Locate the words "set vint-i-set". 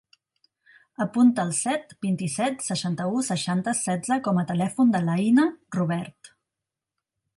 1.57-2.65